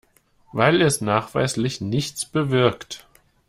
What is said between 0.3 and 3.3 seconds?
Weil es nachweislich nichts bewirkt.